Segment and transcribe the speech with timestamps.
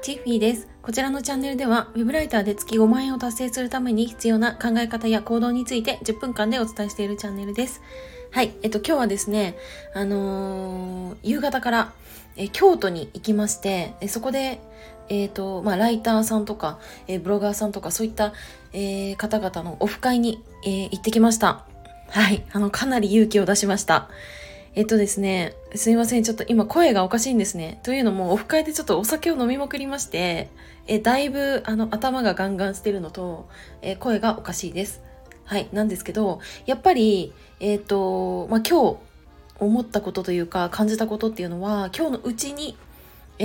[0.00, 0.68] チッフィーです。
[0.82, 7.82] こちらのチャンネルでは、ウェブライターで月5万円を達成するために必要な考え方や行動について10分間でお伝えしているチャンネルです。
[8.30, 8.54] はい。
[8.62, 9.56] えっと、今日はですね、
[9.94, 11.92] あのー、夕方から、
[12.36, 14.60] え京都に行きまして、えそこで、
[15.08, 18.32] えっ、ー、と、まあ、ライターさんとか、え、ブロガーさんとか、そういった、
[18.72, 21.64] えー、方々のオフ会に、え行ってきました。
[22.08, 22.44] はい。
[22.52, 24.08] あの、かなり勇気を出しました。
[24.76, 26.24] えっとですね、すいません。
[26.24, 27.78] ちょっと今声がおかしいんですね。
[27.84, 30.50] というのも、オフ会でちょっとお酒を飲みまくりまして、
[30.88, 33.48] え、だいぶ、あの、頭がガンガンしてるのと、
[33.82, 35.00] え、声がおかしいです。
[35.44, 35.68] はい。
[35.72, 38.96] なんですけど、やっぱり、えっ、と、まあ、今日
[39.60, 42.76] 思ったことというか、感じたことっていうのは、今日のうちに、
[43.38, 43.44] え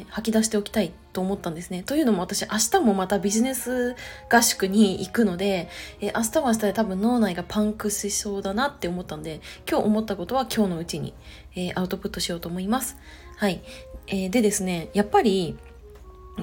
[0.00, 1.82] ー、吐き出しておきたいと思ったんですね。
[1.82, 3.94] というのも私明日もまたビジネス
[4.28, 5.68] 合宿に行くので、
[6.00, 9.40] えー、明日は明日で多分脳内がパンクしそうだなって思ったんで、
[9.70, 11.14] 今日思ったことは今日のうちに、
[11.54, 12.96] えー、アウトプットしようと思います。
[13.36, 13.62] はい。
[14.08, 15.56] えー、でですね、やっぱり、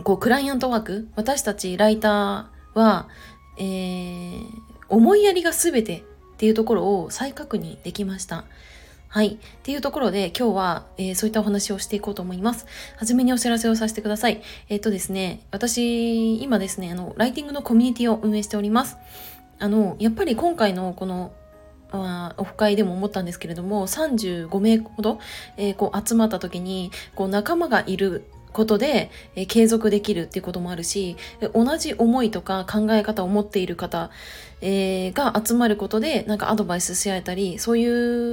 [0.03, 3.09] こう、クライアントワーク、私たちライターは、
[3.58, 4.45] えー、
[4.89, 6.03] 思いやりが全てっ
[6.38, 8.45] ていうところを再確認できました。
[9.11, 9.27] はい。
[9.27, 12.65] っていうところで今日は、えー、そういったお話をしていこうと思います。
[12.95, 14.41] はじめにお知らせをさせてください。
[14.69, 18.95] えっ、とですね、私、今ですね、あの、ライティングのコミュニティを運営しております。
[19.59, 21.33] あの、やっぱり今回のこの、
[21.91, 25.19] あオフ会でも思ったんですけれども、35名ほど、
[25.57, 28.23] えー、こう集まった時に、こう仲間がいる
[28.53, 31.16] ことで、え、継続できるっていうこともあるし、
[31.53, 34.09] 同じ思いとか考え方を持っている方、
[34.61, 37.85] えー、が集まることで、なんかアドバイスし合えたり、そうい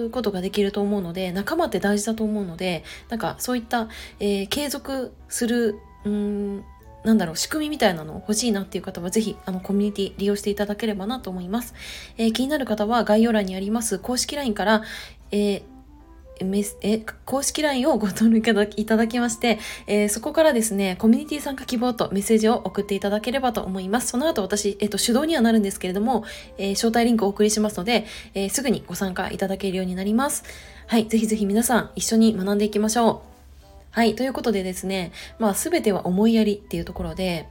[0.05, 3.89] うことができると思うので、仲間って大事だと思うので、なんかそういった、
[4.21, 6.65] えー、継続する、うん
[7.05, 11.75] なんだろう、仕組みみたいなの欲しいなっていう方は、ぜひ、あの、コミュニティ利用していただければなと思います。
[12.19, 14.83] えー、気になる方は、概要欄にあります公式 LINE から、
[15.31, 15.78] えー
[16.45, 24.09] メスえ公式 LINE をご登録いただきまして、えー、そこからですね、コミュニティ参加希望とメッセージを送っていただければと思います。
[24.09, 26.25] その後私、えっ、ー、と、手動にはなるんですけれども、
[26.57, 30.45] えー、招待リンクをお送りしますので、えー、すぐにご参加いただけるようになります。
[30.87, 33.29] はい、ぜひぜひ皆さん一緒に学んでいきましょう。
[33.91, 37.49] はい、ということでですね、まあ、すべては思いやりっていうところで、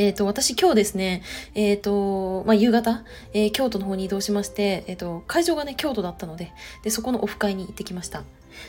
[0.00, 1.22] えっ、ー、と、私今日ですね、
[1.54, 6.52] えっ、ー、と、まあ、夕方、えー、京都の方に移動しまして、えっ、と、会場がね、京都だったので、
[6.82, 8.24] で、そこのオフ会に行ってきました。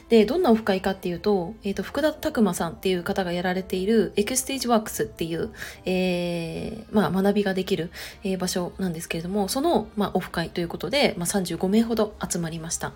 [0.10, 5.52] で、どんなオフ会かっていうと、えっ、と、福田拓馬さんっていう方がやられているエクステージワークスっていう、
[5.86, 7.92] えまあ、学びができる、
[8.24, 12.94] え場所なんですけれども、その、まあ、オフ会ということで、まあ、35名ほど集まりました。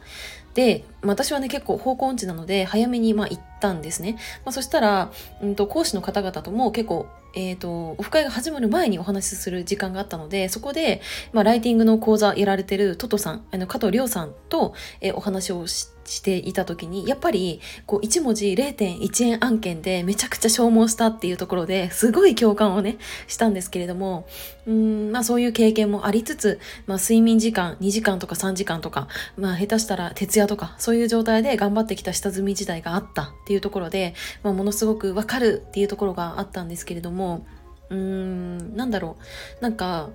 [0.55, 4.13] で、私はね、結構方向音痴なので、早めに、まあ、行ったんですね。
[4.45, 11.01] まあ、そしたら、うんと、講師の方々とも結構、えっ、ー、と、オフ会が始まる前にお話しする時間があったので、そこで、
[11.33, 24.27] まあ、ライティングの講座やられてるトトさん、あの、加藤亮さんと、えー、お話をして、していた時に、やっぱり、こう、1文字0.1円案件でめちゃくちゃ消耗したっていうところですごい共感をね、したんですけれども、
[24.67, 29.07] うん、まあそういう経験もありつつ、まあ睡眠時間2時間とか3時間とか、
[29.37, 34.13] まあ下手したら徹夜とか、そういう状態で頑張ってきた下積み時代があったっていうところで、
[34.43, 37.45] まあものすごくわかるっていうところがあったんですけれども、
[37.89, 39.17] うん、なんだろ
[39.59, 39.63] う。
[39.63, 40.09] なんか、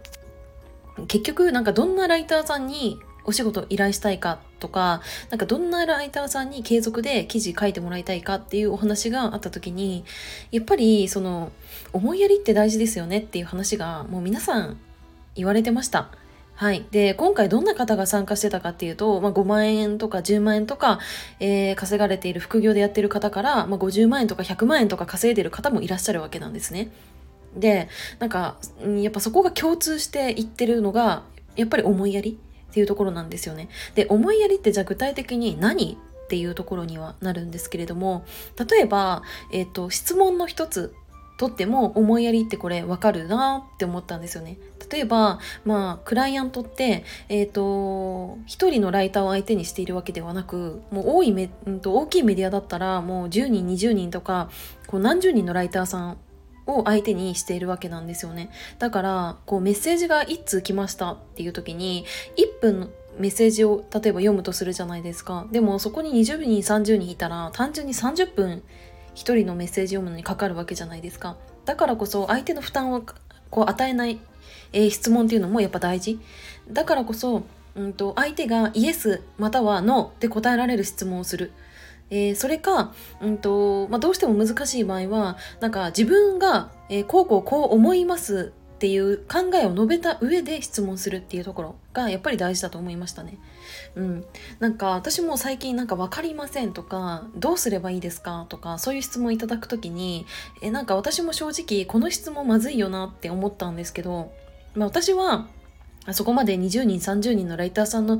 [1.09, 10.04] 結局なんかどんなライターさんにお仕事依頼したいかとか、なんかどんなライターさんに継続で記事書いてもらいたいかっていうお話があった時に、
[10.53, 11.50] やっぱりその
[11.93, 14.76] 思いやりって大事ですよねっていう話がもう皆さん
[15.34, 16.10] 言われてました。
[16.54, 16.84] はい。
[16.91, 20.99] で、今回どんな方が参加してたかっていうと、まあ、5万円とか10万円とか、
[21.41, 26.91] えー、稼がれている副業でやってる方から、まあ、50万円とか100万円とか稼いでる方もいらっしゃるわけなんですね。
[27.56, 27.88] で、
[28.19, 28.59] なんか、
[29.00, 31.22] やっぱそこが共通して言ってるのが、
[31.56, 32.38] やっぱり思いやり。
[32.70, 33.69] っていうところなんですよね。
[33.94, 38.25] で、思いやりってじゃあ具体的に何っていうところにはなるんですけれども、
[38.70, 39.22] 例えば、
[39.53, 40.94] えっ、ー、と、質問の一つ
[41.38, 44.58] とっても思いやりってこれわかるなって思ったんですよね。
[44.91, 54.50] 例えば、まあ、クライアントって、えっ、ー、と、一人のライターを相手にしているわけではなく、もう多いめ、うんと、大きいメディアだったら、もう10人、20人とか、
[54.87, 56.19] こう何十人のライターさん
[56.78, 58.50] を相手にしているわけなんですよね。
[58.78, 62.05] だから、こうメッセージが1通来ましたっていう時に、
[62.37, 62.88] 1分の
[63.19, 65.46] メッセージを例えば読むとするじゃないですか。
[65.50, 68.62] でもそこに20人、30人いたら、単純に30分
[69.14, 71.37] 1人のメッセージ読むのにかかるわけじゃないですか。
[71.64, 73.02] だからこそ相手の負担を
[73.50, 74.19] こう与えない、
[74.73, 76.19] えー、質問っていうのもやっぱ大事。
[76.70, 77.43] だからこそ、
[77.75, 81.52] うんと、相手がイエスまたはノーで答えられる質問をする。
[82.11, 93.39] えー、それか、うんとまあ、どうしても難しい場合はなんか自分が、えー、こうこうこう思いますっていう考えを述べた上で質問するっていうところがやっぱり大事だと思いましたね。
[93.95, 94.25] うん、
[94.59, 100.25] なんか私も最近なんか分かりませんとかどうすればいいですかとかそういう質問いただく時に
[100.62, 104.33] えなんか私も正直この質問まずいよなって思ったんですけど、
[104.75, 105.49] まあ、私は
[106.12, 108.19] そこまで20人30人のライターさんの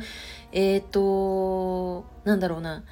[0.53, 2.85] えっ、ー、となんだろうな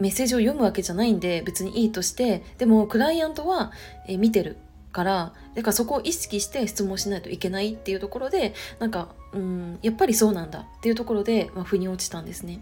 [0.00, 3.72] メッセージを読むわけじゃないんで別にいいとしてでもクライアントは、
[4.06, 4.56] え見てる
[4.92, 12.60] からだからそこを意識して質問しないといけないっていうところでなんかうんやっぱりそうなんだっていうところで、まあ、腑に落ちたんですね。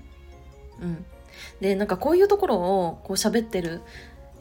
[0.81, 1.05] うん、
[1.61, 3.81] でなんかこういうところをこう喋ってる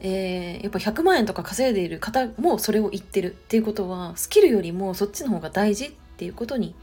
[0.00, 6.74] えー、やっぱ100万円とか稼いでいる方もそれを言ってるっていうことはスキルよりもそっちの方が大事っていうことに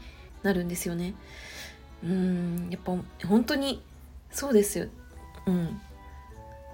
[0.42, 1.14] なるんですよね。
[2.02, 2.96] うんやっぱ
[3.28, 3.80] 本当に
[4.32, 4.86] そうですよ。
[5.46, 5.80] うん。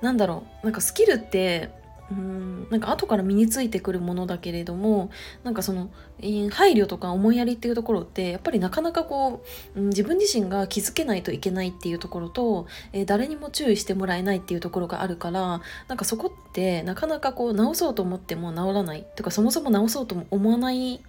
[0.00, 1.70] なんだろうなんかスキルって
[2.10, 5.10] うんなんか後から身についてくるものだけれども
[5.44, 5.90] なんかその、
[6.20, 21.02] えー、配慮とか思いやりっていうところってやっぱりなかなかこう、うん、自分自身が気づけないといけないっていうところと、えー、誰にも注意してもらえないっていうところがあるからなんかそこってなかなかこう直そうと思っても直らないとかそもそも直そうとも思わない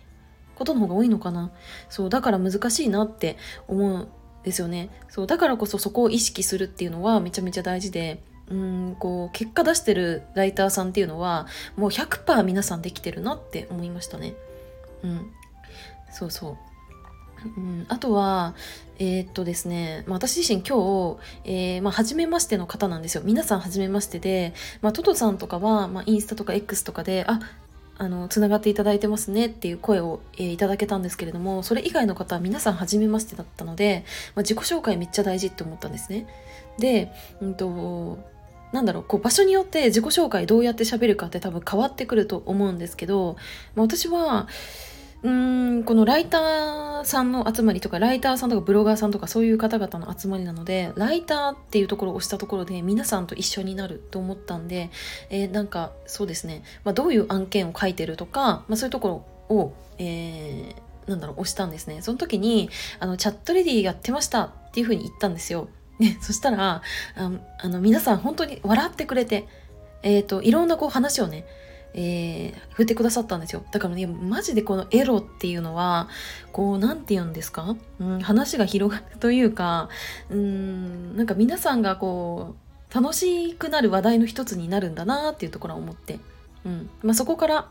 [0.55, 1.51] ことの方が多いのかな。
[1.87, 3.37] そうだから難しいなって
[3.69, 4.07] 思うん
[4.43, 4.89] ですよね。
[5.07, 11.47] そうだからこそそこを意識するっていうのはめちゃめちゃ大事でうんこう結果出してるライターさんっていうのは
[11.77, 14.33] もう100%皆さんできてるなって思いましたね。
[15.03, 15.31] うん、
[16.11, 16.57] そうそう
[17.57, 18.53] うん、あとは、
[18.97, 23.23] えー、っとですね、まあ、私自身今日、えー、まあ、初めましての方なんですよ。
[23.23, 27.39] 皆さん初めましてで、まあ、トトさんとかは、まあ、インスタとか X とかで、あ、
[27.97, 34.03] あの、つながっていただいてますねっていう声を、えー、いただけたんですけれども、それ以外の方は皆さん初めましてだったので、
[34.35, 36.27] まあ、自己紹介めっちゃ大事って思ったんですね。
[36.77, 37.11] で、
[37.41, 38.19] うんと、
[38.71, 43.37] なんだろうこう場所によって自己紹介どうやって喋るかって多分変わってくると思うんですけど、
[43.75, 44.47] まあ、私は
[45.21, 54.91] うーんこのライターさんの集まりとかライターさんとかブロガーさんとかそういう方々の集まりなのでライターっていうところを押したところで皆さんと一緒になると思ったんで、
[55.29, 62.01] えー、なんかそうですね、まあ、どういう案件を書いてるとか、まあ、そういうところを、えー、なんだろう押したんですね。
[62.01, 62.69] その時に
[62.99, 65.67] あのチャットレディやってましたっていうふうに言ったんですよ。
[65.99, 66.81] ね、そしたら、
[67.15, 69.47] あの、皆さん本当に笑ってくれて、
[70.01, 71.45] えっ、ー、と、いろんなこう話をね、
[71.93, 73.63] えー、振ってくださったんですよ。
[73.71, 76.07] だからね、マジでこのエロっていうのは、
[76.51, 79.89] こう、なんて言うんですか、うん、話が広がるというか、
[80.29, 82.55] うん、なんか皆さんがこ
[82.91, 86.19] う、楽しくなる話題の一つになるんだなっていうところは思って、
[86.65, 86.89] うん。
[87.03, 87.67] まあ、そこから、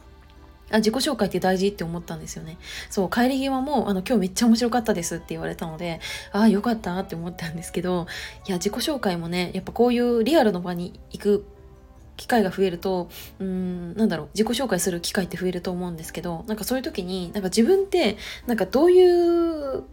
[0.71, 2.59] あ自己紹介って大事って思ったんですよね。
[2.91, 6.01] そう、帰り際も、あの、今日めっちゃ面白かったですって言われたので、
[6.33, 8.07] ああ、よかったって思ったんですけど、
[8.47, 11.45] いや、自己紹介もね、やっぱこういうリアルの場に行く
[12.17, 18.17] 機会が増えると、うん、なんだろう、自己紹介する機会って増えると思うんですけど、なんかそういう時に、なんか自分って、
[18.47, 19.85] なんかどういう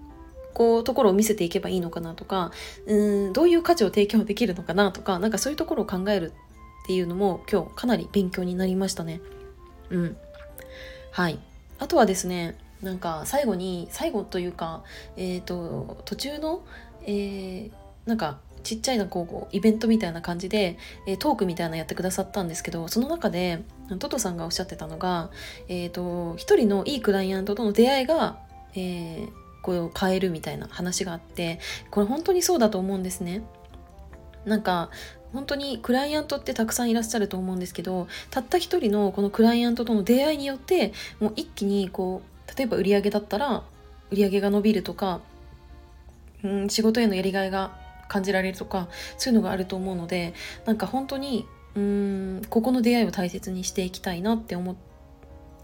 [0.56, 2.52] こうところを見せていけばいいのかなとか
[2.88, 9.20] うんどういう価値を提供できるのかなとかなんかそういうところを考えるっていうのも今日かなり勉強になりましたね。
[9.90, 10.18] うん
[11.16, 11.40] はい
[11.80, 14.84] あとはですねなんか最後に最後というか
[15.16, 16.66] えっ、ー、と途中の
[17.08, 17.72] えー、
[18.06, 20.78] なんかちっちゃいなこうイベントみたいな感じで、
[21.08, 23.64] えー、トークみたいなやってくださったんですけどその中で
[24.00, 25.30] トトさんがおっしゃってたのが、
[25.70, 28.40] えーと、一人のいいクライアントとの出会いが、
[28.74, 29.30] えー、
[29.62, 31.60] こう変えるみたいな話があって
[31.92, 33.44] これ本当にそうだと思うんですね。
[34.46, 34.90] なんか
[35.36, 43.64] 本当にクライアントってたくさんいらっしゃると思うんですけどたった一人のこのクライアントとの出会いによってもう一気にこう例えば売り上げだったら
[44.12, 45.20] 売り上げが伸びるとか、
[46.42, 47.78] うん、仕事へのやりがいが
[48.08, 48.88] 感じられるとか
[49.18, 50.34] そういうのがあると思うので
[50.66, 54.78] なんか本当にうんここの出会いを大切にしていきたいなって思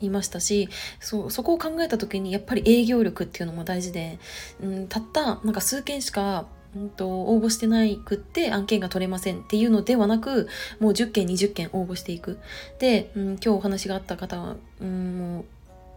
[0.01, 0.67] いましたし
[0.99, 4.19] そうそこを考えた時にやっぱり営業力っていうのも大事で、
[4.61, 6.45] うん、たったなんか数件しか
[6.79, 10.47] んと、応募してないくって案件が取れませんっていうのではなく
[10.79, 12.39] もう10件20件応募していく。
[12.79, 15.45] で、うん、今日お話があった方は、うん、もう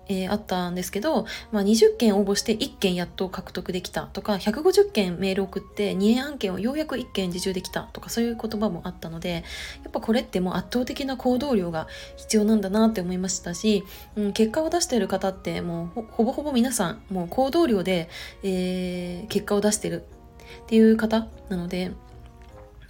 [0.09, 9.45] えー、あったんですけど、まあ、20件応募して1件やっと獲得できたとか150件メール送って2円案件をようやく1件受注できたとかそういう言葉もあったので
[9.83, 13.85] やっぱこれってもう圧倒的な行動量が必要なんだなって思いましたし、
[14.17, 18.09] うん、結果を出している方ってもうほぼほぼ皆さんもう行動量で、
[18.43, 20.05] えー、結果を出してる
[20.63, 21.93] っていう方なので、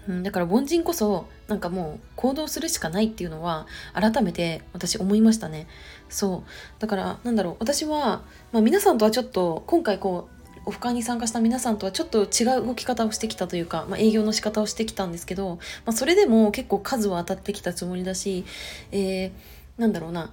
[0.09, 5.67] うん、だから凡人こそなんかもう行動するしかないっていうのは改めて私思いましたね。
[6.09, 6.81] そう。
[6.81, 10.35] だからなんだろう私は、まあ、皆さんとはちょっと今回こう
[10.67, 18.45] オフ会に参加した皆さんとはちょっと違う動き方をしてきたというか、まあ、営業の仕方をしてきたんですけど、まあ、それでも結構数は当たってきたつもりだし、
[18.91, 19.33] えー、
[19.77, 20.33] なんだろうな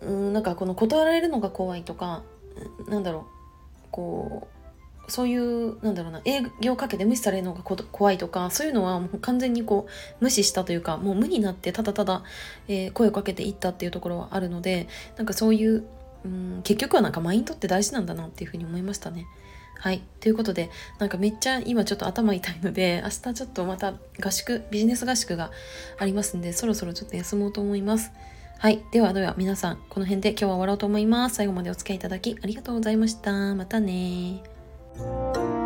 [0.00, 2.22] うんなんかこの断られるのが怖いとか
[2.88, 3.24] なんだろう
[3.90, 4.59] こう
[5.10, 12.22] そういうなんだろうな営業かけて無視されるのが怖いとかそういうのはもう完全にこう無視したというかもう無になってただただ、
[12.68, 15.84] えー、声をかけていったっていうところはあるのでなんかそういう
[16.24, 19.26] うん結局はなんかマインドって大事なんだなっていうふうに思いましたね。
[19.80, 20.02] はい。
[20.20, 25.50] ということで、なんかめっちゃ今ちょっと頭痛いので、 明日ちょっとまた合宿、ビジネス合宿が
[25.98, 28.12] ありますんで、そろそろちょっと休もうと思います。
[28.58, 28.84] はい。
[28.92, 31.36] ではでは皆さん、この辺で今日は終わろうと思います。
[31.36, 33.54] 最後までお付き合いいただきありがとうございました。
[33.54, 34.49] またね
[35.02, 35.59] 嗯。